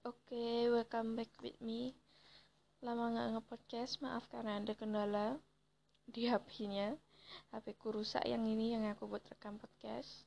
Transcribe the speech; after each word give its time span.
Oke, 0.00 0.64
welcome 0.72 1.12
back 1.12 1.28
with 1.44 1.60
me. 1.60 1.92
Lama 2.80 3.12
nggak 3.12 3.28
nge-podcast, 3.36 4.00
maaf 4.00 4.24
karena 4.32 4.56
ada 4.56 4.72
kendala 4.72 5.36
di 6.08 6.24
HP-nya. 6.24 6.96
HP 7.52 7.76
ku 7.76 7.92
rusak 7.92 8.24
yang 8.24 8.48
ini 8.48 8.72
yang 8.72 8.88
aku 8.88 9.04
buat 9.04 9.20
rekam 9.28 9.60
podcast. 9.60 10.24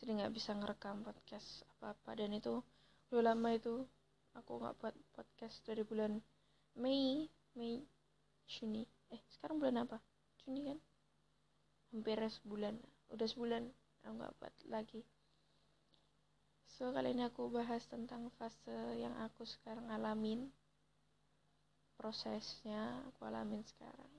Jadi 0.00 0.08
nggak 0.08 0.32
bisa 0.32 0.56
ngerekam 0.56 1.04
podcast 1.04 1.68
apa-apa 1.76 2.16
dan 2.16 2.32
itu 2.32 2.64
udah 3.12 3.36
lama 3.36 3.52
itu 3.52 3.84
aku 4.32 4.56
nggak 4.56 4.76
buat 4.80 4.96
podcast 5.12 5.60
dari 5.68 5.84
bulan 5.84 6.16
Mei, 6.80 7.28
Mei, 7.60 7.84
Juni. 8.48 8.88
Eh, 9.12 9.20
sekarang 9.28 9.60
bulan 9.60 9.84
apa? 9.84 10.00
Juni 10.40 10.72
kan? 10.72 10.80
Hampir 11.92 12.24
sebulan. 12.24 12.80
Udah 13.12 13.28
sebulan 13.28 13.68
aku 14.00 14.12
nggak 14.16 14.32
buat 14.40 14.54
lagi. 14.64 15.04
So, 16.76 16.92
kali 16.92 17.16
ini 17.16 17.24
aku 17.24 17.48
bahas 17.48 17.88
tentang 17.88 18.28
fase 18.36 19.00
yang 19.00 19.16
aku 19.24 19.48
sekarang 19.48 19.88
alamin. 19.88 20.52
Prosesnya 21.96 23.00
aku 23.08 23.24
alamin 23.24 23.64
sekarang. 23.64 24.12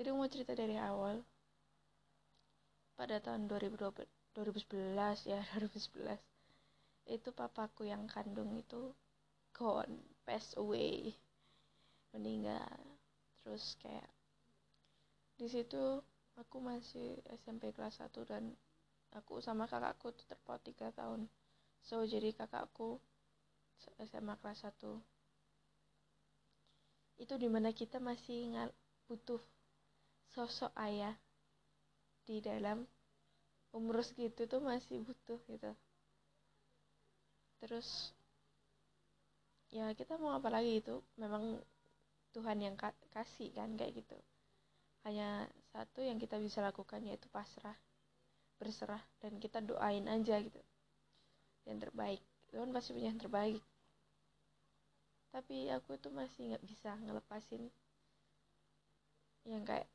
Jadi 0.00 0.08
mau 0.08 0.24
cerita 0.24 0.56
dari 0.56 0.80
awal. 0.80 1.20
Pada 2.96 3.20
tahun 3.20 3.44
2012, 3.44 4.08
2011 4.40 5.28
ya, 5.28 5.44
2011. 5.60 6.16
Itu 7.12 7.28
papaku 7.36 7.84
yang 7.84 8.08
kandung 8.08 8.56
itu 8.56 8.96
gone, 9.52 10.00
pass 10.24 10.56
away. 10.56 11.12
Meninggal. 12.16 12.80
Terus 13.44 13.76
kayak 13.84 14.08
di 15.36 15.44
situ 15.44 16.00
aku 16.40 16.56
masih 16.56 17.20
SMP 17.44 17.68
kelas 17.76 18.00
1 18.00 18.16
dan 18.24 18.56
aku 19.18 19.42
sama 19.42 19.66
kakakku 19.66 20.14
tuh 20.14 20.26
terpaut 20.30 20.62
tiga 20.62 20.94
tahun. 20.94 21.26
So 21.82 22.06
jadi 22.06 22.30
kakakku 22.32 23.02
SMA 23.98 24.34
kelas 24.38 24.62
1 24.62 25.02
itu 27.18 27.34
di 27.34 27.50
mana 27.50 27.74
kita 27.74 27.98
masih 27.98 28.54
ngal 28.54 28.70
butuh 29.10 29.42
sosok 30.30 30.70
ayah 30.78 31.18
di 32.22 32.38
dalam 32.38 32.86
umur 33.74 34.06
segitu 34.06 34.46
tuh 34.46 34.62
masih 34.62 35.02
butuh 35.02 35.40
gitu. 35.50 35.72
Terus 37.58 38.14
ya 39.74 39.90
kita 39.98 40.14
mau 40.14 40.30
apa 40.38 40.46
lagi 40.46 40.78
itu? 40.78 41.02
Memang 41.18 41.58
Tuhan 42.30 42.62
yang 42.62 42.78
kasih 43.10 43.50
kan 43.50 43.74
kayak 43.74 43.98
gitu. 43.98 44.18
Hanya 45.02 45.50
satu 45.74 46.06
yang 46.06 46.22
kita 46.22 46.38
bisa 46.38 46.62
lakukan 46.62 47.02
yaitu 47.02 47.26
pasrah 47.34 47.74
berserah 48.58 49.00
dan 49.22 49.38
kita 49.38 49.62
doain 49.62 50.04
aja 50.10 50.42
gitu. 50.42 50.60
Yang 51.64 51.88
terbaik. 51.88 52.22
Tuhan 52.50 52.74
pasti 52.74 52.90
punya 52.92 53.08
yang 53.14 53.22
terbaik. 53.22 53.62
Tapi 55.30 55.70
aku 55.70 55.94
tuh 56.02 56.10
masih 56.10 56.52
nggak 56.52 56.64
bisa 56.66 56.90
ngelepasin. 57.06 57.70
Yang 59.46 59.62
kayak 59.64 59.88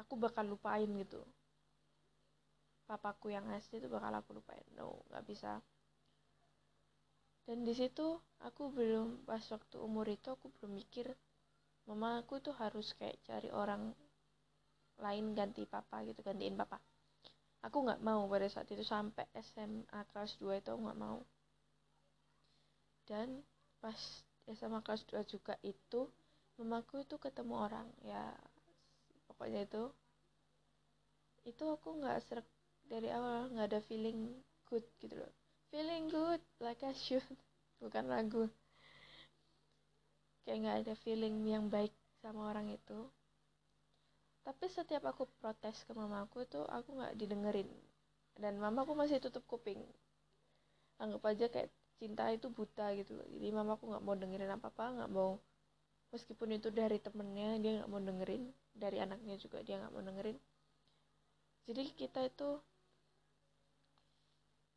aku 0.00 0.16
bakal 0.16 0.48
lupain 0.48 0.88
gitu. 0.96 1.20
Papaku 2.86 3.34
yang 3.34 3.44
asli 3.52 3.82
itu 3.82 3.90
bakal 3.92 4.14
aku 4.16 4.40
lupain. 4.40 4.64
No 4.72 5.04
nggak 5.12 5.24
bisa. 5.28 5.60
Dan 7.46 7.62
di 7.62 7.74
situ 7.76 8.18
aku 8.42 8.74
belum 8.74 9.22
pas 9.22 9.42
waktu 9.54 9.76
umur 9.78 10.10
itu 10.10 10.34
aku 10.34 10.50
belum 10.58 10.74
mikir 10.82 11.14
mama 11.86 12.18
aku 12.18 12.42
tuh 12.42 12.50
harus 12.58 12.90
kayak 12.98 13.22
cari 13.22 13.46
orang 13.54 13.94
lain 14.98 15.38
ganti 15.38 15.62
papa 15.62 16.02
gitu 16.02 16.18
gantiin 16.26 16.58
papa 16.58 16.82
aku 17.66 17.78
nggak 17.84 18.02
mau 18.08 18.22
pada 18.30 18.46
saat 18.46 18.68
itu 18.70 18.84
sampai 18.86 19.26
SMA 19.42 20.00
kelas 20.14 20.38
2 20.38 20.62
itu 20.62 20.70
nggak 20.70 20.98
mau. 20.98 21.18
Dan 23.06 23.42
pas 23.82 23.98
SMA 24.46 24.80
kelas 24.86 25.02
2 25.10 25.22
juga 25.26 25.54
itu 25.66 26.06
mamaku 26.56 27.04
itu 27.04 27.18
ketemu 27.18 27.54
orang 27.66 27.88
ya 28.06 28.30
pokoknya 29.28 29.66
itu. 29.66 29.84
Itu 31.42 31.64
aku 31.74 31.98
nggak 31.98 32.18
serak 32.26 32.46
dari 32.86 33.10
awal 33.10 33.50
nggak 33.50 33.66
ada 33.74 33.80
feeling 33.82 34.38
good 34.70 34.86
gitu 35.02 35.18
loh. 35.18 35.32
Feeling 35.74 36.06
good 36.06 36.42
like 36.62 36.80
I 36.86 36.94
should 36.94 37.26
bukan 37.82 38.06
lagu 38.06 38.46
kayak 40.46 40.58
nggak 40.62 40.78
ada 40.86 40.94
feeling 41.02 41.42
yang 41.42 41.66
baik 41.66 41.90
sama 42.22 42.54
orang 42.54 42.70
itu 42.70 43.10
tapi 44.46 44.70
setiap 44.70 45.02
aku 45.10 45.26
protes 45.42 45.82
ke 45.82 45.90
mamaku 45.90 46.46
itu 46.46 46.62
aku 46.70 46.94
nggak 46.94 47.18
didengerin. 47.18 47.66
Dan 48.38 48.62
mamaku 48.62 48.94
masih 48.94 49.18
tutup 49.18 49.42
kuping. 49.50 49.82
Anggap 51.02 51.22
aja 51.34 51.46
kayak 51.50 51.74
cinta 51.98 52.30
itu 52.30 52.46
buta 52.46 52.94
gitu 52.94 53.18
loh. 53.18 53.26
Jadi 53.34 53.48
mamaku 53.50 53.90
nggak 53.90 54.04
mau 54.06 54.14
dengerin 54.14 54.54
apa 54.54 54.70
apa 54.70 54.84
nggak 55.02 55.10
mau. 55.10 55.42
Meskipun 56.14 56.54
itu 56.54 56.70
dari 56.70 57.02
temennya 57.02 57.58
dia 57.58 57.72
nggak 57.82 57.90
mau 57.90 57.98
dengerin. 57.98 58.54
Dari 58.70 59.02
anaknya 59.02 59.34
juga 59.34 59.66
dia 59.66 59.82
nggak 59.82 59.90
mau 59.90 60.02
dengerin. 60.06 60.38
Jadi 61.66 61.82
kita 61.98 62.20
itu 62.22 62.48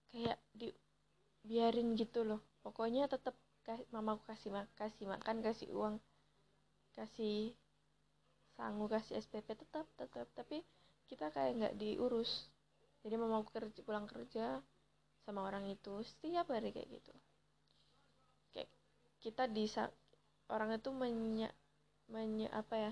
kayak 0.09 0.41
di 0.49 0.73
biarin 1.45 1.93
gitu 1.93 2.25
loh. 2.25 2.41
Pokoknya 2.65 3.05
tetap 3.05 3.37
mamaku 3.93 4.25
kasih 4.33 4.49
kasih 4.73 5.05
makan 5.05 5.45
kasih 5.45 5.69
uang 5.69 6.01
kasih 6.97 7.53
sanggup 8.59 8.91
kasih 8.91 9.23
SPP 9.23 9.55
tetap 9.55 9.87
tetap 9.95 10.27
tapi 10.35 10.59
kita 11.07 11.31
kayak 11.31 11.55
nggak 11.55 11.75
diurus. 11.79 12.51
Jadi 12.99 13.15
mama 13.15 13.39
aku 13.39 13.55
kerja 13.55 13.79
pulang 13.87 14.03
kerja 14.03 14.59
sama 15.23 15.47
orang 15.47 15.71
itu 15.71 16.03
setiap 16.03 16.51
hari 16.51 16.75
kayak 16.75 16.91
gitu. 16.91 17.15
Kayak 18.51 18.67
kita 19.23 19.47
di 19.47 19.63
orang 20.51 20.75
itu 20.75 20.91
menya, 20.91 21.47
menya 22.11 22.51
apa 22.51 22.75
ya 22.75 22.91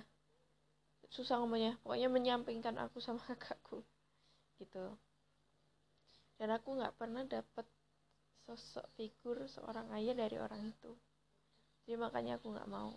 susah 1.12 1.44
ngomongnya. 1.44 1.76
Pokoknya 1.84 2.08
menyampingkan 2.08 2.80
aku 2.80 3.04
sama 3.04 3.20
kakakku. 3.28 3.84
Gitu. 4.64 4.88
Dan 6.40 6.50
aku 6.56 6.80
nggak 6.80 6.96
pernah 6.96 7.28
dapet 7.28 7.68
sosok 8.48 8.88
figur 8.96 9.44
seorang 9.52 9.92
ayah 10.00 10.16
dari 10.16 10.40
orang 10.40 10.64
itu. 10.72 10.96
Jadi 11.84 12.00
makanya 12.00 12.40
aku 12.40 12.56
nggak 12.56 12.72
mau 12.72 12.96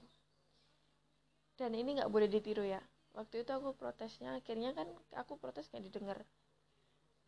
dan 1.61 1.77
ini 1.77 2.01
nggak 2.01 2.09
boleh 2.09 2.25
ditiru 2.25 2.65
ya. 2.65 2.81
Waktu 3.13 3.45
itu 3.45 3.53
aku 3.53 3.77
protesnya 3.77 4.41
akhirnya 4.41 4.73
kan 4.73 4.89
aku 5.13 5.37
protes 5.37 5.69
nggak 5.69 5.85
didengar. 5.93 6.19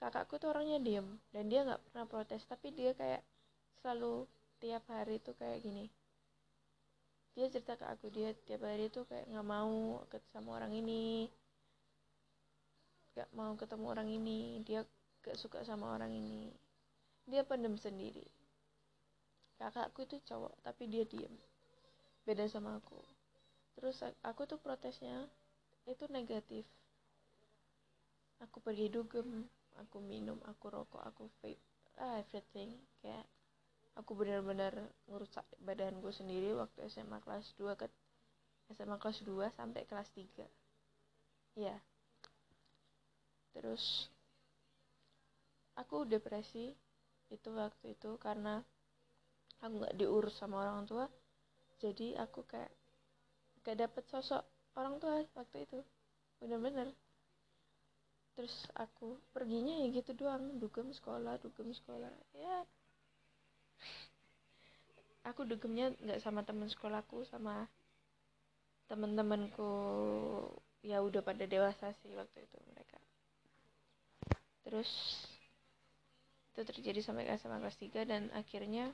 Kakakku 0.00 0.40
tuh 0.40 0.56
orangnya 0.56 0.80
diem 0.80 1.04
dan 1.36 1.52
dia 1.52 1.68
nggak 1.68 1.84
pernah 1.92 2.08
protes 2.08 2.40
tapi 2.48 2.72
dia 2.72 2.96
kayak 2.96 3.20
selalu 3.84 4.24
tiap 4.56 4.88
hari 4.88 5.20
tuh 5.20 5.36
kayak 5.36 5.60
gini. 5.60 5.92
Dia 7.36 7.52
cerita 7.52 7.76
ke 7.76 7.84
aku 7.84 8.08
dia 8.08 8.32
tiap 8.48 8.64
hari 8.64 8.88
tuh 8.88 9.04
kayak 9.04 9.28
nggak 9.28 9.44
mau 9.44 10.00
ketemu 10.08 10.32
sama 10.32 10.48
orang 10.56 10.72
ini. 10.72 11.28
Nggak 13.12 13.28
mau 13.36 13.52
ketemu 13.52 13.84
orang 13.92 14.08
ini 14.08 14.40
dia 14.64 14.80
gak 15.20 15.36
suka 15.36 15.60
sama 15.60 15.92
orang 15.92 16.08
ini. 16.08 16.48
Dia 17.28 17.44
pendem 17.44 17.76
sendiri. 17.76 18.24
Kakakku 19.60 20.08
itu 20.08 20.16
cowok 20.24 20.56
tapi 20.64 20.88
dia 20.88 21.04
diem. 21.04 21.36
Beda 22.24 22.48
sama 22.48 22.80
aku 22.80 23.11
terus 23.76 24.00
aku 24.22 24.44
tuh 24.44 24.58
protesnya 24.60 25.26
itu 25.88 26.04
negatif. 26.10 26.64
Aku 28.42 28.58
pergi 28.58 28.90
dugem 28.90 29.46
aku 29.80 30.02
minum 30.02 30.36
aku 30.44 30.68
rokok 30.68 31.02
aku 31.02 31.30
vape 31.40 31.60
ah, 31.98 32.20
everything. 32.20 32.74
Kayak 33.00 33.24
aku 33.98 34.16
benar-benar 34.16 34.72
ngerusak 35.08 35.44
badan 35.60 36.00
gue 36.00 36.12
sendiri 36.12 36.56
waktu 36.56 36.88
SMA 36.88 37.20
kelas 37.22 37.52
2 37.60 37.76
ke 37.76 37.86
SMA 38.72 38.96
kelas 38.96 39.20
2 39.24 39.52
sampai 39.52 39.84
kelas 39.84 40.08
3 40.16 40.48
ya 41.60 41.76
terus 43.52 44.08
aku 45.76 46.08
depresi 46.08 46.72
itu 47.28 47.48
waktu 47.52 47.96
itu 47.96 48.16
karena 48.16 48.64
aku 49.62 49.72
nggak 49.78 49.96
diurus 49.96 50.36
sama 50.36 50.60
orang 50.66 50.84
tua. 50.84 51.06
Jadi 51.78 52.14
aku 52.18 52.44
kayak 52.44 52.70
gak 53.62 53.78
dapet 53.78 54.04
sosok 54.10 54.42
orang 54.78 54.98
tua 54.98 55.22
waktu 55.34 55.66
itu. 55.66 55.78
Bener-bener. 56.42 56.90
Terus 58.34 58.66
aku 58.74 59.20
perginya 59.30 59.72
ya 59.84 59.86
gitu 59.92 60.16
doang. 60.16 60.58
Dugem 60.58 60.90
sekolah 60.90 61.38
dugem 61.42 61.70
sekolah. 61.70 62.12
Ya. 62.34 62.64
Aku 65.22 65.46
dugemnya 65.46 65.94
nggak 66.02 66.18
sama 66.18 66.42
temen 66.42 66.66
sekolahku 66.66 67.22
sama 67.30 67.70
temen-temenku 68.90 69.70
ya 70.82 70.98
udah 70.98 71.22
pada 71.22 71.46
dewasa 71.46 71.94
sih 72.02 72.10
waktu 72.18 72.42
itu 72.42 72.58
mereka. 72.74 72.98
Terus 74.66 74.90
itu 76.52 76.60
terjadi 76.68 77.00
sampai 77.00 77.24
kelas 77.24 77.78
3 77.78 78.04
dan 78.04 78.28
akhirnya 78.34 78.92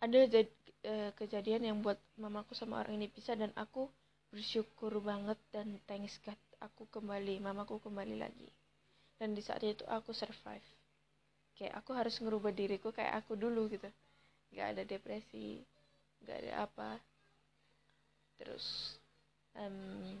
ada 0.00 0.18
uh, 0.28 1.10
kejadian 1.16 1.62
yang 1.72 1.78
buat 1.80 1.96
mamaku 2.20 2.52
sama 2.52 2.84
orang 2.84 3.00
ini 3.00 3.08
pisah 3.08 3.34
dan 3.34 3.50
aku 3.56 3.88
bersyukur 4.28 4.92
banget 5.00 5.38
dan 5.48 5.80
thanks 5.88 6.20
God 6.20 6.36
aku 6.60 6.84
kembali 6.92 7.40
mamaku 7.40 7.80
kembali 7.80 8.20
lagi. 8.20 8.48
Dan 9.16 9.32
di 9.32 9.40
saat 9.40 9.64
itu 9.64 9.80
aku 9.88 10.12
survive. 10.12 10.64
Kayak 11.56 11.80
aku 11.80 11.96
harus 11.96 12.20
ngerubah 12.20 12.52
diriku 12.52 12.92
kayak 12.92 13.24
aku 13.24 13.32
dulu 13.32 13.72
gitu. 13.72 13.88
Nggak 14.52 14.66
ada 14.76 14.82
depresi 14.84 15.64
nggak 16.20 16.36
ada 16.44 16.52
apa. 16.68 16.90
Terus 18.36 19.00
um, 19.56 20.20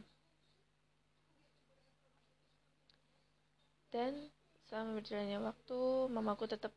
dan 3.92 4.16
selama 4.66 4.96
berjalannya 4.98 5.38
waktu 5.44 5.78
mamaku 6.08 6.44
tetap 6.48 6.72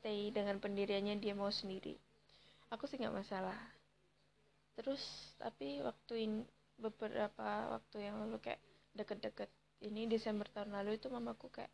stay 0.00 0.32
dengan 0.32 0.56
pendiriannya 0.56 1.20
dia 1.20 1.36
mau 1.36 1.52
sendiri 1.52 2.00
aku 2.70 2.86
sih 2.86 2.96
nggak 2.98 3.18
masalah. 3.20 3.58
Terus 4.78 5.02
tapi 5.36 5.82
waktu 5.82 6.14
ini 6.24 6.40
beberapa 6.80 7.76
waktu 7.76 8.08
yang 8.08 8.16
lalu 8.24 8.40
kayak 8.40 8.62
deket-deket 8.96 9.50
ini 9.84 10.08
Desember 10.08 10.48
tahun 10.48 10.72
lalu 10.72 10.96
itu 10.96 11.12
mamaku 11.12 11.52
kayak 11.52 11.72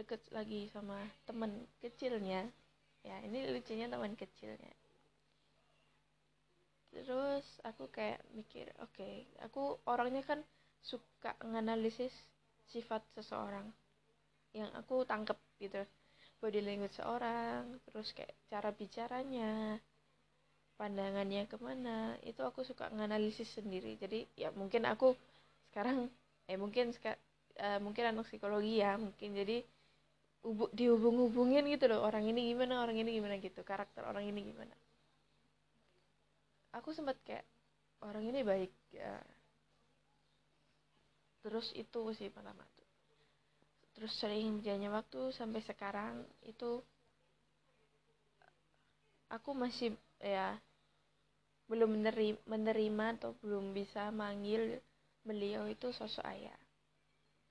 deket 0.00 0.24
lagi 0.32 0.66
sama 0.72 0.98
temen 1.28 1.68
kecilnya. 1.78 2.48
Ya 3.06 3.16
ini 3.22 3.46
lucunya 3.52 3.86
teman 3.86 4.16
kecilnya. 4.16 4.72
Terus 6.92 7.46
aku 7.64 7.88
kayak 7.88 8.20
mikir 8.36 8.68
oke 8.80 8.92
okay, 8.92 9.24
aku 9.40 9.80
orangnya 9.88 10.22
kan 10.24 10.40
suka 10.82 11.36
menganalisis 11.44 12.12
sifat 12.68 13.04
seseorang 13.16 13.68
yang 14.56 14.68
aku 14.76 15.04
tangkep 15.04 15.38
gitu. 15.60 15.82
Body 16.42 16.58
language 16.58 16.98
seorang 16.98 17.78
terus 17.86 18.10
kayak 18.10 18.34
cara 18.50 18.74
bicaranya 18.74 19.78
pandangannya 20.82 21.46
ke 21.46 21.54
mana 21.62 22.18
itu 22.26 22.42
aku 22.42 22.66
suka 22.66 22.90
menganalisis 22.90 23.46
sendiri. 23.54 23.94
Jadi 24.02 24.26
ya 24.34 24.50
mungkin 24.50 24.82
aku 24.90 25.14
sekarang 25.70 26.10
eh 26.50 26.58
mungkin 26.58 26.90
uh, 26.90 27.78
mungkin 27.78 28.04
anak 28.10 28.26
psikologi 28.26 28.82
ya 28.82 28.98
mungkin. 28.98 29.30
Jadi 29.38 29.62
dihubung-hubungin 30.74 31.70
gitu 31.70 31.86
loh 31.86 32.02
orang 32.02 32.26
ini 32.26 32.50
gimana 32.50 32.82
orang 32.82 32.98
ini 32.98 33.14
gimana 33.14 33.38
gitu 33.38 33.62
karakter 33.62 34.02
orang 34.02 34.26
ini 34.26 34.42
gimana. 34.42 34.74
Aku 36.74 36.90
sempat 36.90 37.14
kayak 37.22 37.46
orang 38.02 38.26
ini 38.26 38.42
baik 38.42 38.74
ya. 38.90 39.22
Terus 41.46 41.70
itu 41.78 42.10
sih 42.18 42.26
pertama 42.26 42.66
tuh. 42.74 42.90
Terus 43.94 44.10
sering 44.18 44.58
berjalannya 44.58 44.90
waktu 44.90 45.30
sampai 45.30 45.62
sekarang 45.62 46.26
itu 46.42 46.82
aku 49.30 49.54
masih 49.54 49.94
ya 50.18 50.58
belum 51.72 51.96
menerima, 51.96 52.36
menerima 52.44 53.06
atau 53.16 53.32
belum 53.40 53.72
bisa 53.72 54.12
manggil 54.12 54.76
beliau 55.24 55.64
itu 55.64 55.88
sosok 55.88 56.20
ayah. 56.28 56.60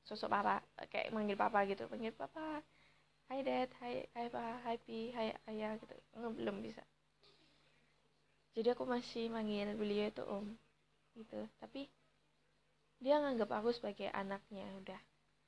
Sosok 0.06 0.30
papa 0.30 0.62
kayak 0.94 1.10
manggil 1.10 1.34
papa 1.34 1.66
gitu. 1.66 1.90
Manggil 1.90 2.14
papa 2.14 2.62
hai 3.34 3.42
dad. 3.42 3.74
Hai 3.82 4.06
hai 4.14 4.28
pa 4.30 4.62
hai 4.62 4.78
pi. 4.78 5.10
Hai 5.18 5.34
ayah 5.50 5.74
gitu. 5.82 5.96
Belum 6.38 6.62
bisa. 6.62 6.86
Jadi 8.54 8.68
aku 8.78 8.86
masih 8.86 9.34
manggil 9.34 9.74
beliau 9.74 10.14
itu 10.14 10.24
om 10.30 10.46
gitu. 11.18 11.42
Tapi 11.58 11.90
dia 13.02 13.18
nganggap 13.18 13.50
aku 13.58 13.74
sebagai 13.74 14.14
anaknya 14.14 14.70
udah. 14.86 15.02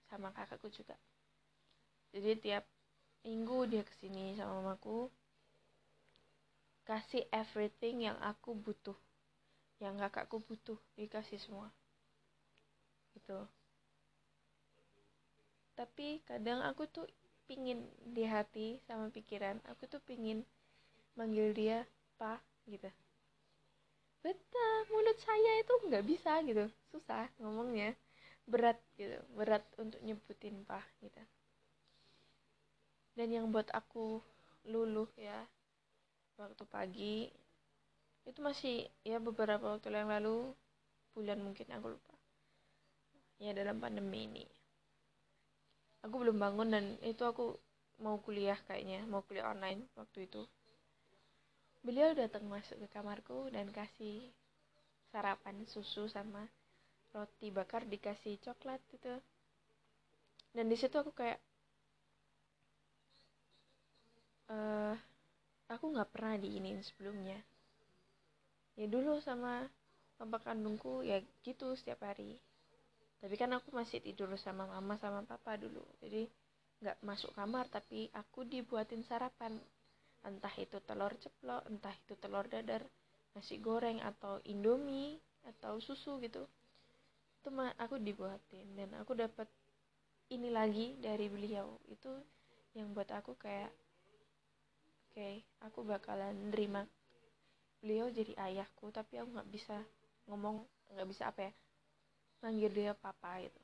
Sama 0.10 0.34
kakakku 0.34 0.74
juga. 0.74 0.98
Jadi 2.10 2.42
tiap 2.42 2.66
minggu 3.22 3.70
dia 3.70 3.86
ke 3.86 3.94
sini 4.02 4.34
sama 4.34 4.66
mamaku 4.66 5.14
kasih 6.84 7.24
everything 7.32 8.08
yang 8.08 8.18
aku 8.20 8.56
butuh. 8.56 8.96
Yang 9.80 10.08
kakakku 10.08 10.44
butuh 10.44 10.80
dikasih 11.00 11.40
semua. 11.40 11.72
Gitu. 13.16 13.40
Tapi 15.74 16.22
kadang 16.28 16.62
aku 16.62 16.86
tuh 16.86 17.08
pingin 17.50 17.84
di 18.16 18.24
hati 18.24 18.80
sama 18.88 19.12
pikiran 19.12 19.60
aku 19.68 19.84
tuh 19.90 20.00
pingin 20.06 20.46
manggil 21.20 21.52
dia 21.52 21.84
pa 22.16 22.40
gitu. 22.70 22.88
Betul 24.24 24.76
mulut 24.88 25.20
saya 25.20 25.60
itu 25.60 25.74
nggak 25.90 26.06
bisa 26.08 26.40
gitu. 26.48 26.70
Susah 26.94 27.28
ngomongnya. 27.42 27.96
Berat 28.48 28.80
gitu. 28.96 29.20
Berat 29.36 29.64
untuk 29.80 30.00
nyebutin 30.04 30.64
pa 30.64 30.80
gitu. 31.04 31.20
Dan 33.14 33.30
yang 33.30 33.46
buat 33.54 33.70
aku 33.76 34.24
luluh 34.66 35.12
ya 35.20 35.46
waktu 36.38 36.64
pagi. 36.70 37.30
Itu 38.24 38.40
masih 38.40 38.88
ya 39.04 39.20
beberapa 39.20 39.76
waktu 39.76 39.92
yang 39.92 40.10
lalu 40.10 40.54
bulan 41.14 41.40
mungkin 41.44 41.68
aku 41.76 41.94
lupa. 41.94 42.16
Ya 43.38 43.52
dalam 43.52 43.78
pandemi 43.84 44.26
ini. 44.26 44.46
Aku 46.04 46.20
belum 46.20 46.40
bangun 46.40 46.70
dan 46.72 46.86
itu 47.04 47.24
aku 47.24 47.56
mau 48.04 48.20
kuliah 48.20 48.58
kayaknya 48.68 49.06
mau 49.08 49.24
kuliah 49.24 49.52
online 49.52 49.88
waktu 49.96 50.28
itu. 50.28 50.44
Beliau 51.84 52.16
datang 52.16 52.48
masuk 52.48 52.80
ke 52.80 52.88
kamarku 52.92 53.52
dan 53.52 53.68
kasih 53.72 54.32
sarapan 55.12 55.68
susu 55.68 56.08
sama 56.08 56.48
roti 57.14 57.54
bakar 57.54 57.86
dikasih 57.86 58.40
coklat 58.42 58.80
gitu. 58.90 59.20
Dan 60.56 60.72
di 60.72 60.78
situ 60.80 60.96
aku 60.96 61.12
kayak 61.12 61.38
uh, 64.50 64.96
aku 65.72 65.94
nggak 65.94 66.10
pernah 66.12 66.36
diinin 66.36 66.80
sebelumnya. 66.84 67.40
Ya 68.74 68.90
dulu 68.90 69.22
sama 69.22 69.70
bapak 70.18 70.50
kandungku 70.50 71.06
ya 71.06 71.22
gitu 71.46 71.78
setiap 71.78 72.04
hari. 72.04 72.40
Tapi 73.24 73.36
kan 73.40 73.56
aku 73.56 73.72
masih 73.72 74.04
tidur 74.04 74.28
sama 74.36 74.68
mama 74.68 75.00
sama 75.00 75.24
papa 75.24 75.56
dulu. 75.56 75.84
Jadi 76.04 76.28
nggak 76.84 77.00
masuk 77.06 77.32
kamar 77.38 77.72
tapi 77.72 78.12
aku 78.12 78.44
dibuatin 78.44 79.06
sarapan. 79.08 79.56
Entah 80.24 80.52
itu 80.60 80.80
telur 80.84 81.12
ceplok 81.20 81.68
entah 81.68 81.96
itu 81.96 82.16
telur 82.20 82.48
dadar 82.48 82.84
nasi 83.36 83.60
goreng 83.60 84.00
atau 84.04 84.40
indomie 84.48 85.20
atau 85.48 85.80
susu 85.80 86.20
gitu. 86.20 86.44
Itu 87.40 87.52
mah 87.52 87.72
aku 87.80 88.00
dibuatin. 88.00 88.76
Dan 88.76 88.92
aku 89.00 89.16
dapat 89.16 89.48
ini 90.32 90.52
lagi 90.52 90.96
dari 91.00 91.28
beliau. 91.28 91.80
Itu 91.88 92.12
yang 92.74 92.96
buat 92.96 93.12
aku 93.12 93.36
kayak 93.38 93.70
okay, 95.14 95.46
aku 95.62 95.86
bakalan 95.86 96.34
nerima 96.50 96.90
beliau 97.80 98.10
jadi 98.10 98.34
ayahku 98.50 98.90
tapi 98.90 99.22
aku 99.22 99.30
nggak 99.38 99.50
bisa 99.54 99.78
ngomong 100.26 100.66
nggak 100.98 101.08
bisa 101.08 101.30
apa 101.30 101.48
ya 101.48 101.54
manggil 102.42 102.72
dia 102.74 102.92
papa 102.98 103.40
itu 103.46 103.62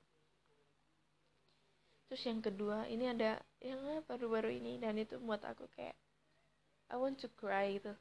terus 2.06 2.22
yang 2.24 2.40
kedua 2.40 2.86
ini 2.86 3.10
ada 3.10 3.42
yang 3.66 3.82
baru-baru 4.06 4.54
ini 4.62 4.78
dan 4.78 4.94
itu 5.02 5.18
buat 5.18 5.42
aku 5.42 5.66
kayak 5.74 5.98
I 6.90 6.98
want 6.98 7.18
to 7.22 7.30
cry 7.34 7.82
itu 7.82 7.94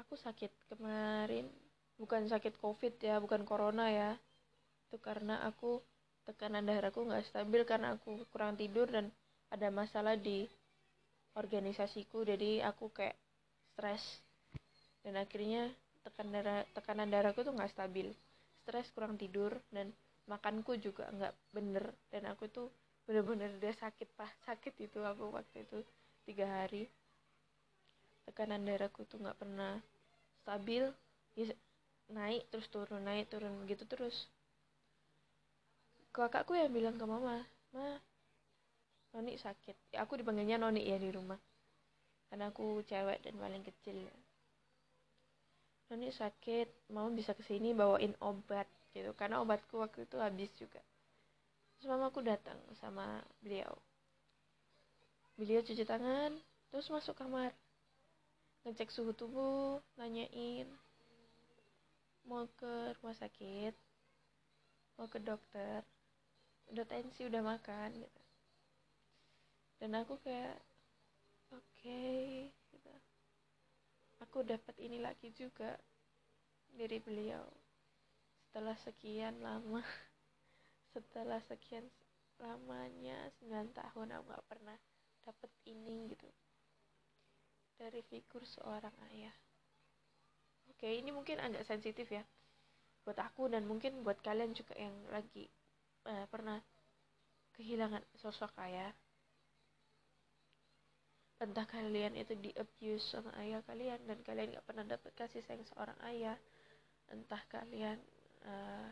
aku 0.00 0.16
sakit 0.16 0.52
kemarin 0.72 1.48
bukan 2.00 2.24
sakit 2.32 2.56
covid 2.56 2.96
ya 3.04 3.20
bukan 3.20 3.44
corona 3.44 3.92
ya. 3.92 4.10
Itu 4.88 4.96
karena 4.96 5.44
aku 5.44 5.84
tekanan 6.24 6.64
darahku 6.64 7.04
nggak 7.04 7.28
stabil 7.28 7.62
karena 7.68 7.94
aku 8.00 8.24
kurang 8.32 8.56
tidur 8.56 8.88
dan 8.88 9.12
ada 9.52 9.68
masalah 9.68 10.16
di 10.16 10.48
organisasiku. 11.40 12.20
Jadi 12.28 12.60
aku 12.60 12.92
kayak 12.92 13.16
stres. 13.72 14.20
Dan 15.00 15.16
akhirnya 15.16 15.72
tekanan 16.04 16.32
darah 16.36 16.60
tekanan 16.76 17.08
darahku 17.08 17.40
tuh 17.40 17.56
nggak 17.56 17.72
stabil. 17.72 18.12
Stres 18.60 18.92
kurang 18.92 19.16
tidur 19.16 19.56
dan 19.72 19.88
makanku 20.28 20.76
juga 20.76 21.08
nggak 21.08 21.34
bener. 21.56 21.84
Dan 22.12 22.28
aku 22.28 22.44
tuh 22.52 22.68
bener-bener 23.08 23.56
dia 23.56 23.72
sakit 23.72 24.12
pak. 24.14 24.30
Sakit 24.44 24.76
itu 24.84 25.00
aku 25.00 25.32
waktu 25.32 25.64
itu? 25.64 25.80
Tiga 26.28 26.44
hari. 26.44 26.84
Tekanan 28.28 28.68
darahku 28.68 29.08
tuh 29.08 29.16
nggak 29.24 29.40
pernah 29.40 29.80
stabil. 30.44 30.84
Ya, 31.34 31.48
naik 32.12 32.44
terus 32.52 32.68
turun 32.68 33.00
naik 33.00 33.32
turun. 33.32 33.64
Gitu 33.64 33.88
terus. 33.88 34.28
Kakakku 36.12 36.52
yang 36.58 36.74
bilang 36.74 36.98
ke 37.00 37.06
mama 37.06 37.46
ma 37.70 38.02
Noni 39.10 39.34
sakit. 39.34 39.76
Ya, 39.90 40.06
aku 40.06 40.14
dipanggilnya 40.22 40.54
Noni 40.54 40.86
ya 40.86 40.94
di 40.94 41.10
rumah. 41.10 41.38
Karena 42.30 42.54
aku 42.54 42.78
cewek 42.86 43.18
dan 43.26 43.34
paling 43.42 43.62
kecil. 43.66 44.06
Noni 45.90 46.14
sakit. 46.14 46.94
Mau 46.94 47.10
bisa 47.10 47.34
ke 47.34 47.42
sini 47.42 47.74
bawain 47.74 48.14
obat 48.22 48.70
gitu. 48.94 49.10
Karena 49.18 49.42
obatku 49.42 49.82
waktu 49.82 50.06
itu 50.06 50.16
habis 50.22 50.50
juga. 50.54 50.78
Terus 51.78 51.90
mama 51.90 52.14
aku 52.14 52.22
datang 52.22 52.58
sama 52.78 53.18
beliau. 53.42 53.74
Beliau 55.34 55.64
cuci 55.64 55.82
tangan 55.82 56.30
terus 56.70 56.86
masuk 56.86 57.18
kamar. 57.18 57.50
Ngecek 58.62 58.92
suhu 58.94 59.10
tubuh 59.16 59.80
nanyain 59.98 60.68
mau 62.28 62.46
ke 62.54 62.94
rumah 63.00 63.16
sakit? 63.16 63.74
Mau 65.00 65.08
ke 65.10 65.18
dokter? 65.18 65.82
Udah 66.70 66.86
tensi 66.86 67.26
udah 67.26 67.42
makan 67.42 67.90
gitu 67.98 68.19
dan 69.80 69.96
aku 69.96 70.20
kayak 70.20 70.60
oke 71.50 71.64
okay, 71.80 72.52
gitu. 72.70 72.92
Aku 74.20 74.44
dapat 74.44 74.76
ini 74.76 75.00
lagi 75.00 75.32
juga 75.32 75.80
dari 76.76 77.00
beliau. 77.00 77.42
Setelah 78.44 78.76
sekian 78.76 79.40
lama 79.40 79.80
setelah 80.94 81.40
sekian 81.48 81.88
lamanya 82.40 83.16
9 83.40 83.72
tahun 83.72 84.08
aku 84.16 84.24
gak 84.28 84.46
pernah 84.48 84.76
dapat 85.24 85.50
ini 85.64 86.12
gitu. 86.12 86.28
Dari 87.80 88.04
figur 88.04 88.44
seorang 88.44 88.92
ayah. 89.12 89.32
Oke 90.68 90.92
ini 90.92 91.08
mungkin 91.08 91.40
agak 91.40 91.64
sensitif 91.64 92.08
ya 92.12 92.24
buat 93.04 93.16
aku 93.16 93.48
dan 93.48 93.64
mungkin 93.64 94.04
buat 94.04 94.20
kalian 94.20 94.52
juga 94.52 94.76
yang 94.76 94.92
lagi 95.08 95.48
uh, 96.04 96.28
pernah 96.28 96.60
kehilangan 97.56 98.04
sosok 98.20 98.52
ayah 98.60 98.92
entah 101.40 101.64
kalian 101.64 102.12
itu 102.20 102.36
di 102.36 102.52
abuse 102.52 103.16
sama 103.16 103.32
ayah 103.40 103.64
kalian 103.64 103.96
dan 104.04 104.20
kalian 104.20 104.52
gak 104.52 104.66
pernah 104.68 104.84
dapat 104.84 105.12
kasih 105.16 105.40
sayang 105.48 105.64
seorang 105.72 105.96
ayah. 106.12 106.36
Entah 107.08 107.40
kalian 107.48 107.96
uh, 108.44 108.88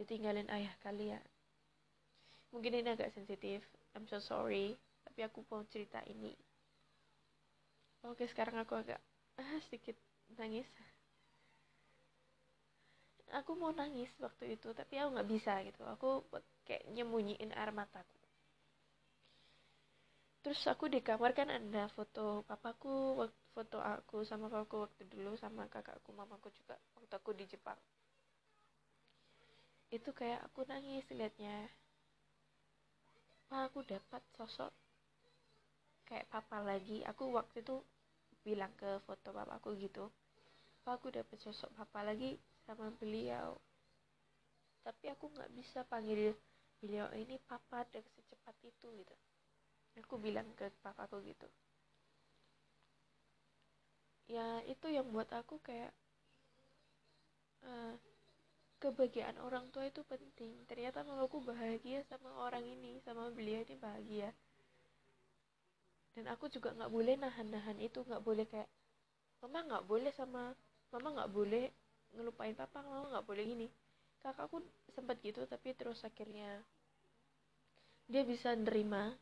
ditinggalin 0.00 0.48
ayah 0.48 0.72
kalian. 0.80 1.20
Mungkin 2.56 2.80
ini 2.80 2.88
agak 2.88 3.12
sensitif. 3.12 3.60
I'm 3.92 4.08
so 4.08 4.18
sorry 4.18 4.74
tapi 5.04 5.20
aku 5.28 5.44
mau 5.52 5.62
cerita 5.68 6.00
ini. 6.08 6.32
Oke 8.08 8.24
sekarang 8.32 8.58
aku 8.64 8.80
agak 8.80 8.98
ah, 9.36 9.60
sedikit 9.68 9.94
nangis. 10.40 10.66
Aku 13.44 13.60
mau 13.60 13.76
nangis 13.76 14.08
waktu 14.24 14.56
itu 14.56 14.72
tapi 14.72 14.96
aku 14.96 15.20
nggak 15.20 15.28
bisa 15.28 15.52
gitu. 15.68 15.84
Aku 15.84 16.24
kayak 16.64 16.88
nyembunyiin 16.96 17.52
air 17.52 17.70
mataku 17.76 18.23
terus 20.44 20.60
aku 20.68 20.92
di 20.92 21.00
kamar 21.00 21.32
kan 21.32 21.48
ada 21.48 21.88
foto 21.96 22.44
papaku 22.44 23.16
foto 23.56 23.78
aku 23.80 24.28
sama 24.28 24.52
papaku 24.52 24.84
waktu 24.84 25.02
dulu 25.08 25.32
sama 25.40 25.64
kakakku 25.72 26.12
mamaku 26.12 26.52
juga 26.52 26.76
waktu 27.00 27.14
aku 27.16 27.30
di 27.32 27.44
Jepang. 27.48 27.80
Itu 29.88 30.12
kayak 30.12 30.44
aku 30.52 30.68
nangis 30.68 31.08
liatnya. 31.08 31.56
Aku 33.48 33.80
dapat 33.88 34.20
sosok 34.36 34.68
kayak 36.04 36.28
papa 36.28 36.60
lagi. 36.60 37.00
Aku 37.08 37.32
waktu 37.32 37.64
itu 37.64 37.80
bilang 38.44 38.72
ke 38.76 39.00
foto 39.08 39.32
papaku 39.32 39.72
gitu 39.80 40.12
aku 40.84 41.08
dapat 41.08 41.40
sosok 41.40 41.72
papa 41.72 42.04
lagi 42.04 42.36
sama 42.68 42.92
beliau. 43.00 43.56
Tapi 44.84 45.08
aku 45.08 45.32
nggak 45.32 45.50
bisa 45.56 45.80
panggil 45.88 46.36
beliau 46.84 47.08
ini 47.16 47.40
papa 47.48 47.88
dengan 47.88 48.12
secepat 48.12 48.52
itu 48.68 48.86
gitu 49.00 49.16
aku 50.02 50.14
bilang 50.18 50.46
ke 50.58 50.66
papaku 50.82 51.22
gitu. 51.26 51.46
Ya 54.26 54.64
itu 54.66 54.86
yang 54.88 55.06
buat 55.14 55.28
aku 55.30 55.60
kayak 55.60 55.92
uh, 57.62 57.94
kebahagiaan 58.82 59.36
orang 59.40 59.68
tua 59.72 59.84
itu 59.88 60.02
penting. 60.04 60.52
Ternyata 60.68 61.04
mamaku 61.04 61.40
bahagia 61.44 62.02
sama 62.10 62.30
orang 62.40 62.64
ini 62.64 63.00
sama 63.04 63.30
beliau 63.30 63.62
ini 63.64 63.76
bahagia. 63.78 64.28
Dan 66.14 66.30
aku 66.30 66.46
juga 66.46 66.70
nggak 66.74 66.92
boleh 66.94 67.14
nahan-nahan 67.18 67.78
itu 67.82 68.00
nggak 68.06 68.22
boleh 68.22 68.46
kayak 68.46 68.70
mama 69.42 69.60
nggak 69.66 69.84
boleh 69.84 70.12
sama 70.14 70.54
mama 70.94 71.08
nggak 71.20 71.32
boleh 71.34 71.64
ngelupain 72.14 72.54
papa 72.54 72.80
mama 72.86 73.12
nggak 73.12 73.26
boleh 73.26 73.44
gini. 73.44 73.68
Kakakku 74.22 74.62
sempat 74.94 75.20
gitu 75.20 75.44
tapi 75.44 75.74
terus 75.76 76.00
akhirnya 76.06 76.62
dia 78.08 78.22
bisa 78.24 78.52
nerima 78.52 79.16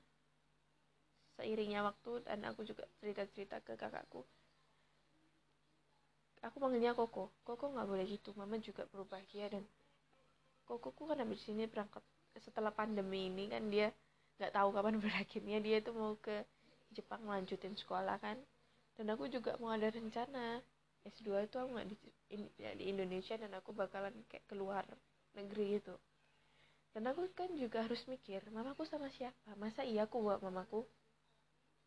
seiringnya 1.37 1.81
waktu 1.89 2.13
dan 2.27 2.39
aku 2.49 2.61
juga 2.67 2.85
cerita-cerita 3.01 3.61
ke 3.65 3.73
kakakku. 3.77 4.23
Aku 6.43 6.57
panggilnya 6.59 6.93
Koko. 6.99 7.31
Koko 7.47 7.65
nggak 7.71 7.89
boleh 7.89 8.05
gitu. 8.07 8.35
Mama 8.35 8.59
juga 8.59 8.83
berbahagia 8.91 9.47
dan 9.53 9.65
Kokoku 10.67 11.11
kan 11.11 11.19
habis 11.19 11.43
sini 11.43 11.67
berangkat 11.67 12.03
setelah 12.41 12.73
pandemi 12.73 13.29
ini 13.29 13.51
kan 13.51 13.67
dia 13.69 13.91
nggak 14.39 14.53
tahu 14.57 14.69
kapan 14.75 14.97
berakhirnya. 15.05 15.59
Dia 15.63 15.77
itu 15.83 15.91
mau 15.95 16.19
ke 16.19 16.43
Jepang 16.93 17.23
melanjutin 17.25 17.75
sekolah 17.79 18.19
kan. 18.19 18.37
Dan 18.99 19.07
aku 19.15 19.31
juga 19.31 19.57
mau 19.63 19.71
ada 19.73 19.89
rencana. 19.89 20.61
S2 21.03 21.51
itu 21.51 21.57
aku 21.59 21.71
nggak 21.75 21.89
di, 21.91 21.97
ya, 22.63 22.71
di 22.79 22.85
Indonesia 22.87 23.35
dan 23.35 23.51
aku 23.59 23.75
bakalan 23.75 24.15
kayak 24.31 24.47
keluar 24.47 24.87
negeri 25.35 25.83
itu 25.83 25.95
dan 26.93 27.09
aku 27.09 27.25
kan 27.33 27.49
juga 27.57 27.89
harus 27.89 28.05
mikir 28.05 28.45
mamaku 28.53 28.85
sama 28.85 29.09
siapa? 29.17 29.57
Masa 29.57 29.81
iya 29.81 30.05
aku 30.05 30.21
bawa 30.21 30.37
mamaku 30.45 30.85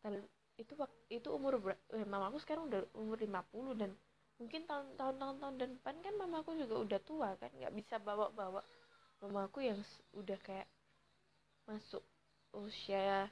dan 0.06 0.22
itu 0.54 0.72
itu 1.10 1.28
umur 1.34 1.58
eh, 1.66 2.06
mamaku 2.06 2.38
sekarang 2.38 2.70
udah 2.70 2.86
umur 2.94 3.18
50 3.18 3.74
dan 3.74 3.90
mungkin 4.38 4.62
tahun-tahun 4.70 5.16
tahun 5.18 5.54
dan 5.58 5.70
depan 5.74 5.96
kan 5.98 6.14
mamaku 6.14 6.54
juga 6.62 6.74
udah 6.86 7.00
tua 7.02 7.30
kan 7.42 7.50
nggak 7.58 7.74
bisa 7.74 7.98
bawa-bawa 7.98 8.62
mamaku 9.18 9.66
yang 9.66 9.82
udah 10.14 10.38
kayak 10.46 10.70
masuk 11.66 12.04
usia 12.54 13.26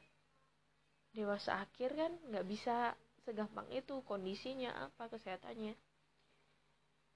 dewasa 1.14 1.62
akhir 1.62 1.94
kan 1.94 2.12
nggak 2.26 2.46
bisa 2.50 2.98
segampang 3.22 3.70
itu 3.70 4.02
kondisinya 4.02 4.90
apa 4.90 5.06
kesehatannya. 5.06 5.78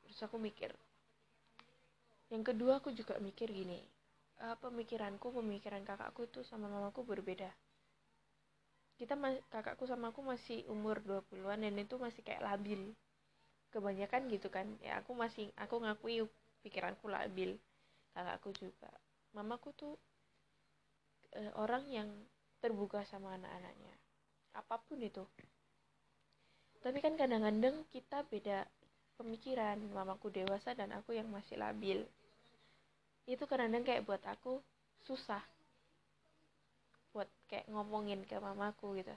Terus 0.06 0.18
aku 0.22 0.38
mikir 0.38 0.70
yang 2.28 2.44
kedua 2.44 2.80
aku 2.80 2.92
juga 2.92 3.16
mikir 3.18 3.48
gini 3.48 3.80
uh, 4.44 4.56
pemikiranku 4.60 5.32
pemikiran 5.32 5.80
kakakku 5.80 6.28
itu 6.28 6.44
sama 6.44 6.68
mamaku 6.68 7.00
berbeda 7.00 7.48
kita 8.98 9.14
kakakku 9.46 9.86
sama 9.86 10.10
aku 10.10 10.26
masih 10.26 10.66
umur 10.66 10.98
20-an 11.06 11.62
dan 11.62 11.78
itu 11.78 11.94
masih 12.02 12.26
kayak 12.26 12.42
labil. 12.42 12.90
Kebanyakan 13.70 14.26
gitu 14.26 14.50
kan. 14.50 14.66
Ya 14.82 14.98
aku 14.98 15.14
masih 15.14 15.54
aku 15.54 15.78
ngakui 15.78 16.26
pikiranku 16.66 17.06
labil. 17.06 17.54
Kakakku 18.10 18.50
juga. 18.58 18.90
Mamaku 19.38 19.70
tuh 19.78 19.94
uh, 21.38 21.52
orang 21.62 21.86
yang 21.86 22.10
terbuka 22.58 23.06
sama 23.06 23.38
anak-anaknya. 23.38 23.94
Apa 24.58 24.82
pun 24.82 24.98
itu. 24.98 25.22
Tapi 26.82 26.98
kan 26.98 27.14
kadang-kadang 27.14 27.86
kita 27.94 28.26
beda 28.26 28.66
pemikiran. 29.14 29.78
Mamaku 29.94 30.34
dewasa 30.34 30.74
dan 30.74 30.90
aku 30.90 31.14
yang 31.14 31.30
masih 31.30 31.54
labil. 31.54 32.02
Itu 33.30 33.46
kadang-kadang 33.46 33.86
kayak 33.86 34.02
buat 34.02 34.26
aku 34.26 34.58
susah 35.06 35.44
kayak 37.48 37.66
ngomongin 37.72 38.22
ke 38.28 38.36
mamaku 38.38 39.00
gitu. 39.00 39.14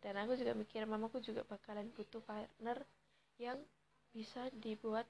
Dan 0.00 0.14
aku 0.20 0.38
juga 0.38 0.52
mikir 0.54 0.84
mamaku 0.86 1.18
juga 1.20 1.42
bakalan 1.48 1.88
butuh 1.92 2.22
partner 2.22 2.78
yang 3.40 3.58
bisa 4.14 4.46
dibuat 4.62 5.08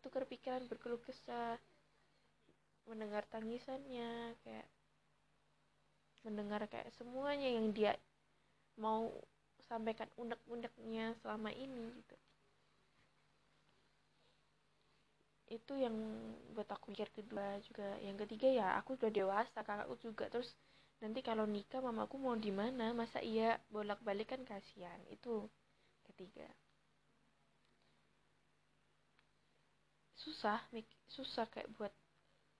tukar 0.00 0.22
pikiran 0.24 0.62
berkeluh 0.70 1.02
kesah 1.02 1.58
mendengar 2.86 3.26
tangisannya 3.28 4.38
kayak 4.46 4.68
mendengar 6.22 6.64
kayak 6.70 6.88
semuanya 6.94 7.48
yang 7.50 7.74
dia 7.74 7.92
mau 8.78 9.10
sampaikan 9.66 10.08
unek-uneknya 10.16 11.18
selama 11.20 11.50
ini 11.52 11.92
gitu 11.98 12.16
itu 15.48 15.72
yang 15.84 15.96
buat 16.54 16.68
aku 16.68 16.92
mikir 16.92 17.08
kedua 17.12 17.60
juga. 17.64 17.88
Yang 18.04 18.16
ketiga 18.26 18.48
ya 18.52 18.66
aku 18.80 18.96
udah 18.98 19.10
dewasa 19.12 19.58
kakakku 19.64 19.96
juga. 20.00 20.24
Terus 20.32 20.50
nanti 21.02 21.20
kalau 21.24 21.44
nikah 21.46 21.80
mamaku 21.80 22.16
mau 22.20 22.36
di 22.36 22.52
mana 22.52 22.92
masa 22.92 23.18
iya 23.22 23.56
bolak 23.72 24.00
balik 24.04 24.32
kan 24.32 24.42
kasihan. 24.44 25.00
Itu 25.08 25.48
ketiga. 26.08 26.48
Susah 30.18 30.60
susah 31.08 31.46
kayak 31.48 31.70
buat 31.78 31.94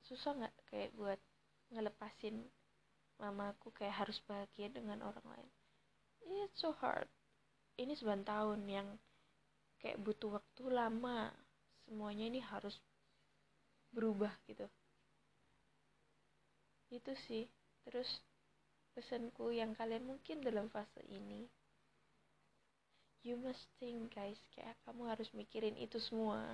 susah 0.08 0.32
nggak 0.38 0.54
kayak 0.72 0.90
buat 0.96 1.20
ngelepasin 1.74 2.48
mamaku 3.20 3.68
kayak 3.76 4.06
harus 4.06 4.18
bahagia 4.24 4.72
dengan 4.72 5.04
orang 5.04 5.26
lain? 5.36 5.50
It's 6.48 6.60
so 6.60 6.72
hard. 6.80 7.08
Ini 7.76 7.92
9 7.94 8.24
tahun 8.24 8.60
yang 8.68 8.88
kayak 9.78 9.98
butuh 10.02 10.38
waktu 10.40 10.62
lama 10.70 11.30
semuanya 11.88 12.28
ini 12.28 12.44
harus 12.44 12.76
berubah 13.96 14.30
gitu. 14.44 14.68
Itu 16.92 17.16
sih. 17.26 17.48
Terus 17.88 18.20
pesanku 18.92 19.48
yang 19.56 19.72
kalian 19.72 20.04
mungkin 20.04 20.44
dalam 20.44 20.68
fase 20.68 21.00
ini 21.08 21.48
you 23.28 23.36
must 23.36 23.68
think 23.76 24.14
guys. 24.14 24.38
Kayak 24.54 24.78
kamu 24.88 25.02
harus 25.10 25.28
mikirin 25.34 25.76
itu 25.76 25.98
semua. 26.00 26.44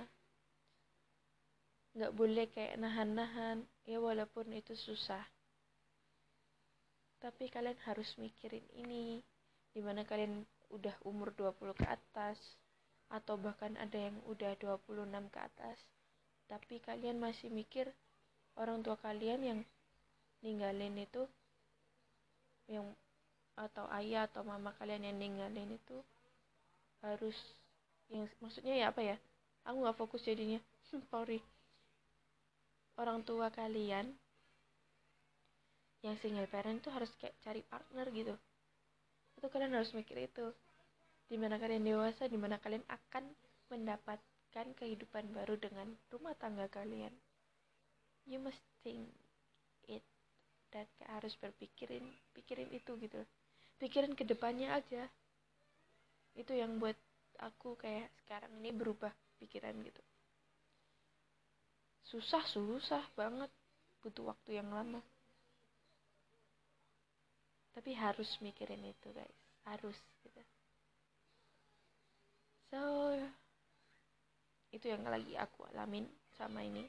Nggak 1.95 2.13
boleh 2.15 2.45
kayak 2.51 2.75
nahan-nahan. 2.75 3.63
Ya 3.87 4.01
walaupun 4.01 4.51
itu 4.51 4.75
susah. 4.75 5.23
Tapi 7.23 7.47
kalian 7.47 7.79
harus 7.87 8.11
mikirin 8.19 8.65
ini. 8.75 9.23
Di 9.71 9.79
mana 9.79 10.03
kalian 10.03 10.43
udah 10.71 10.95
umur 11.07 11.31
20 11.35 11.71
ke 11.77 11.85
atas 11.87 12.37
atau 13.15 13.39
bahkan 13.39 13.71
ada 13.79 13.95
yang 13.95 14.17
udah 14.27 14.51
26 14.59 15.31
ke 15.31 15.39
atas. 15.39 15.79
Tapi 16.51 16.83
kalian 16.83 17.17
masih 17.17 17.47
mikir 17.47 17.87
orang 18.59 18.83
tua 18.83 18.99
kalian 18.99 19.41
yang 19.41 19.59
ninggalin 20.43 20.99
itu 20.99 21.23
yang 22.67 22.83
atau 23.55 23.87
ayah 24.03 24.27
atau 24.27 24.43
mama 24.43 24.75
kalian 24.75 25.07
yang 25.07 25.15
ninggalin 25.15 25.79
itu 25.79 25.97
harus 26.99 27.37
yang 28.11 28.27
maksudnya 28.43 28.75
ya 28.75 28.91
apa 28.91 29.01
ya? 29.01 29.17
Aku 29.63 29.79
nggak 29.79 29.97
fokus 29.97 30.21
jadinya. 30.27 30.59
Sorry. 31.11 31.39
Orang 32.99 33.23
tua 33.23 33.47
kalian 33.47 34.11
yang 36.05 36.15
single 36.21 36.45
parent 36.45 36.83
tuh 36.85 36.93
harus 36.93 37.09
kayak 37.17 37.33
cari 37.41 37.65
partner 37.65 38.05
gitu. 38.13 38.35
Itu 39.39 39.47
kalian 39.49 39.73
harus 39.73 39.89
mikir 39.97 40.21
itu 40.21 40.53
di 41.25 41.37
mana 41.41 41.57
kalian 41.57 41.81
dewasa 41.81 42.29
di 42.29 42.37
mana 42.37 42.61
kalian 42.61 42.85
akan 42.85 43.25
mendapatkan 43.73 44.67
kehidupan 44.77 45.33
baru 45.33 45.57
dengan 45.57 45.89
rumah 46.13 46.37
tangga 46.37 46.69
kalian. 46.69 47.11
You 48.29 48.41
must 48.41 48.61
think 48.85 49.09
it 49.89 50.05
dan 50.69 50.85
harus 51.09 51.33
berpikirin 51.41 52.05
pikirin 52.37 52.69
itu 52.73 52.93
gitu. 53.01 53.21
Pikirin 53.81 54.13
ke 54.13 54.25
depannya 54.25 54.77
aja. 54.77 55.09
Itu 56.37 56.53
yang 56.53 56.77
buat 56.77 56.97
aku 57.41 57.77
kayak 57.79 58.11
sekarang 58.23 58.51
ini 58.61 58.69
berubah 58.75 59.11
pikiran 59.41 59.73
gitu. 59.81 60.03
Susah 62.05 62.45
susah 62.53 63.01
banget. 63.17 63.49
Butuh 64.05 64.29
waktu 64.29 64.61
yang 64.61 64.69
lama. 64.69 65.01
Tapi 67.73 67.97
harus 67.97 68.29
mikirin 68.45 68.85
itu 68.85 69.09
guys. 69.09 69.39
Harus. 69.65 69.97
gitu 70.25 70.34
so 72.75 73.15
itu 74.75 74.91
yang 74.91 75.07
lagi 75.07 75.39
aku 75.39 75.63
alamin 75.71 76.03
sama 76.35 76.59
ini. 76.59 76.83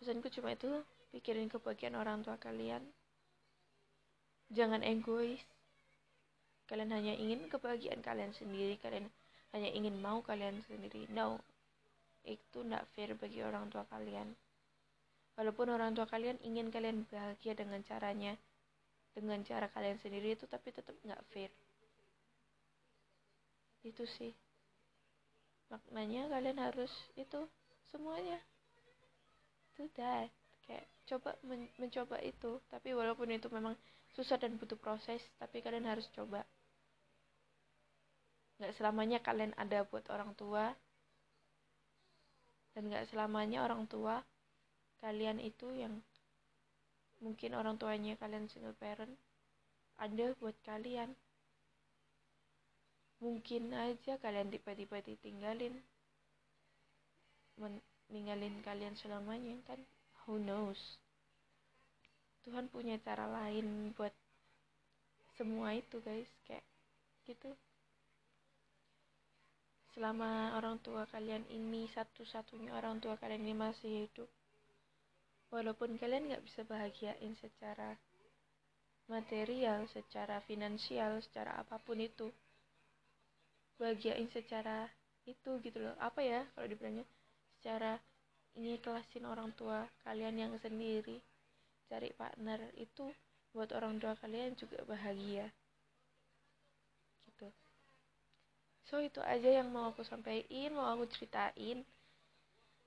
Pesanku 0.00 0.32
cuma 0.32 0.56
itu 0.56 0.80
pikirin 1.12 1.52
kebahagiaan 1.52 2.00
orang 2.00 2.24
tua 2.24 2.40
kalian. 2.40 2.80
Jangan 4.48 4.80
egois. 4.80 5.44
Kalian 6.64 6.96
hanya 6.96 7.12
ingin 7.12 7.44
kebahagiaan 7.52 8.00
kalian 8.00 8.32
sendiri. 8.32 8.80
Kalian 8.80 9.12
hanya 9.52 9.68
ingin 9.76 10.00
mau 10.00 10.24
kalian 10.24 10.64
sendiri. 10.64 11.04
No. 11.12 11.36
Itu 12.24 12.64
tidak 12.64 12.88
fair 12.96 13.12
bagi 13.12 13.44
orang 13.44 13.68
tua 13.68 13.84
kalian. 13.92 14.32
Walaupun 15.36 15.68
orang 15.68 15.92
tua 15.92 16.08
kalian 16.08 16.40
ingin 16.40 16.72
kalian 16.72 17.04
bahagia 17.12 17.52
dengan 17.52 17.84
caranya 17.84 18.40
dengan 19.12 19.44
cara 19.46 19.68
kalian 19.70 20.00
sendiri 20.00 20.34
itu 20.34 20.48
tapi 20.50 20.74
tetap 20.74 20.96
nggak 21.06 21.22
fair 21.30 21.52
itu 23.84 24.04
sih. 24.18 24.32
Maknanya 25.68 26.32
kalian 26.32 26.58
harus 26.58 26.90
itu 27.14 27.44
semuanya. 27.92 28.40
To 29.76 29.84
that 30.00 30.32
kayak 30.64 30.88
coba 31.04 31.36
men 31.44 31.68
mencoba 31.76 32.16
itu. 32.24 32.58
Tapi 32.72 32.96
walaupun 32.96 33.28
itu 33.30 33.46
memang 33.52 33.76
susah 34.16 34.40
dan 34.40 34.56
butuh 34.56 34.80
proses 34.80 35.20
tapi 35.36 35.60
kalian 35.60 35.84
harus 35.84 36.08
coba. 36.16 36.42
Nggak 38.58 38.74
selamanya 38.80 39.18
kalian 39.20 39.52
ada 39.60 39.84
buat 39.84 40.08
orang 40.08 40.32
tua. 40.34 40.72
Dan 42.74 42.90
nggak 42.90 43.06
selamanya 43.12 43.62
orang 43.62 43.86
tua 43.86 44.18
kalian 45.04 45.36
itu 45.38 45.68
yang 45.76 46.00
mungkin 47.20 47.54
orang 47.54 47.76
tuanya 47.76 48.16
kalian 48.16 48.48
single 48.48 48.74
parent 48.80 49.14
ada 50.00 50.32
buat 50.40 50.56
kalian 50.64 51.12
mungkin 53.22 53.74
aja 53.74 54.18
kalian 54.18 54.50
tiba-tiba 54.50 55.02
ditinggalin. 55.02 55.74
Meninggalin 57.58 58.62
kalian 58.66 58.94
selamanya 58.98 59.54
kan? 59.66 59.78
Who 60.24 60.40
knows? 60.40 60.80
Tuhan 62.42 62.68
punya 62.68 62.98
cara 63.00 63.26
lain 63.30 63.92
buat 63.94 64.12
semua 65.38 65.74
itu 65.74 66.00
guys. 66.02 66.30
Kayak 66.46 66.64
gitu. 67.26 67.50
Selama 69.94 70.58
orang 70.58 70.82
tua 70.82 71.06
kalian 71.06 71.46
ini 71.50 71.86
satu-satunya 71.94 72.74
orang 72.74 72.98
tua 72.98 73.14
kalian 73.14 73.46
ini 73.46 73.54
masih 73.54 74.10
hidup 74.10 74.26
walaupun 75.54 75.94
kalian 76.02 76.26
nggak 76.26 76.42
bisa 76.42 76.66
bahagiain 76.66 77.38
secara 77.38 77.94
material, 79.06 79.86
secara 79.94 80.42
finansial, 80.42 81.22
secara 81.22 81.62
apa 81.62 81.78
pun 81.78 82.02
itu, 82.02 82.34
bahagiain 83.80 84.28
secara 84.30 84.86
itu 85.24 85.58
gitu 85.64 85.78
loh. 85.80 85.96
Apa 85.98 86.20
ya 86.20 86.44
kalau 86.54 86.66
dibilangnya? 86.68 87.06
Secara 87.58 87.96
ini 88.54 88.78
kelasin 88.78 89.24
orang 89.26 89.50
tua 89.56 89.88
kalian 90.06 90.36
yang 90.38 90.52
sendiri, 90.60 91.18
cari 91.90 92.12
partner 92.14 92.60
itu 92.78 93.10
buat 93.54 93.70
orang 93.74 93.98
tua 93.98 94.14
kalian 94.20 94.54
juga 94.54 94.82
bahagia. 94.86 95.48
Gitu. 97.26 97.48
So 98.86 99.00
itu 99.00 99.18
aja 99.24 99.62
yang 99.62 99.72
mau 99.72 99.90
aku 99.90 100.04
sampaikan, 100.06 100.76
mau 100.76 100.86
aku 100.92 101.08
ceritain 101.14 101.82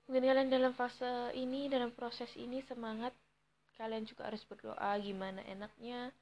mungkin 0.08 0.24
kalian 0.24 0.48
dalam 0.48 0.72
fase 0.72 1.36
ini 1.36 1.68
dalam 1.68 1.92
proses 1.92 2.32
ini 2.40 2.64
semangat 2.64 3.12
kalian 3.76 4.08
juga 4.08 4.32
harus 4.32 4.40
berdoa 4.48 4.96
gimana 5.04 5.44
enaknya 5.52 6.16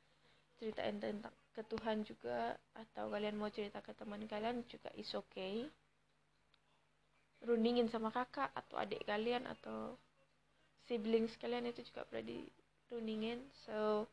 ceritain 0.58 0.97
tentang 0.97 1.32
ke 1.56 1.63
Tuhan 1.63 2.04
juga 2.04 2.60
atau 2.76 3.08
kalian 3.08 3.39
mau 3.39 3.48
cerita 3.48 3.80
ke 3.80 3.96
teman 3.96 4.28
kalian 4.28 4.68
juga 4.68 4.91
is 5.00 5.08
okay. 5.15 5.72
Rundingin 7.48 7.88
sama 7.88 8.12
kakak 8.12 8.52
atau 8.52 8.76
adik 8.76 9.08
kalian 9.08 9.48
atau 9.48 9.96
siblings 10.84 11.32
kalian 11.39 11.72
itu 11.72 11.88
juga 11.88 12.04
pernah 12.04 12.28
dirundingin. 12.28 13.39
So 13.63 14.12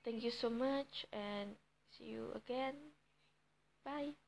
thank 0.00 0.24
you 0.24 0.32
so 0.32 0.48
much 0.48 1.04
and 1.12 1.52
see 1.92 2.16
you 2.16 2.32
again. 2.32 2.96
Bye 3.84 4.23